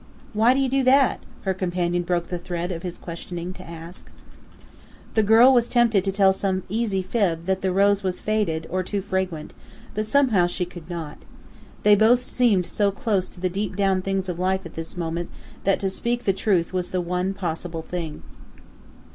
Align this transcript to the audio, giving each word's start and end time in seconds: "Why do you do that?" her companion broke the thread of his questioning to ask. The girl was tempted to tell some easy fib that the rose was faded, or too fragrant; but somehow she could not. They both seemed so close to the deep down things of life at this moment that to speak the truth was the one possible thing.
"Why 0.33 0.55
do 0.55 0.59
you 0.59 0.67
do 0.67 0.83
that?" 0.85 1.19
her 1.43 1.53
companion 1.53 2.01
broke 2.01 2.29
the 2.29 2.39
thread 2.39 2.71
of 2.71 2.81
his 2.81 2.97
questioning 2.97 3.53
to 3.53 3.69
ask. 3.69 4.09
The 5.13 5.21
girl 5.21 5.53
was 5.53 5.67
tempted 5.67 6.03
to 6.03 6.11
tell 6.11 6.33
some 6.33 6.63
easy 6.69 7.03
fib 7.03 7.45
that 7.45 7.61
the 7.61 7.71
rose 7.71 8.01
was 8.01 8.19
faded, 8.19 8.65
or 8.71 8.81
too 8.81 9.03
fragrant; 9.03 9.53
but 9.93 10.07
somehow 10.07 10.47
she 10.47 10.65
could 10.65 10.89
not. 10.89 11.19
They 11.83 11.93
both 11.93 12.21
seemed 12.23 12.65
so 12.65 12.89
close 12.89 13.29
to 13.29 13.39
the 13.39 13.47
deep 13.47 13.75
down 13.75 14.01
things 14.01 14.27
of 14.27 14.39
life 14.39 14.65
at 14.65 14.73
this 14.73 14.97
moment 14.97 15.29
that 15.65 15.79
to 15.81 15.89
speak 15.91 16.23
the 16.23 16.33
truth 16.33 16.73
was 16.73 16.89
the 16.89 16.99
one 16.99 17.35
possible 17.35 17.83
thing. 17.83 18.23